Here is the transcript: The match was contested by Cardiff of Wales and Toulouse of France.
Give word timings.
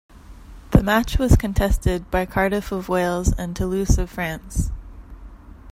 The 0.71 0.81
match 0.81 1.19
was 1.19 1.35
contested 1.35 2.09
by 2.09 2.25
Cardiff 2.25 2.71
of 2.71 2.89
Wales 2.89 3.31
and 3.37 3.55
Toulouse 3.55 3.99
of 3.99 4.09
France. 4.09 4.71